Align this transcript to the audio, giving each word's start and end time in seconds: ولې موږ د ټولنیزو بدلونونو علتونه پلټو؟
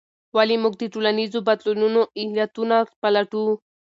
ولې 0.35 0.55
موږ 0.63 0.73
د 0.79 0.83
ټولنیزو 0.93 1.39
بدلونونو 1.47 2.01
علتونه 2.21 2.77
پلټو؟ 3.01 3.45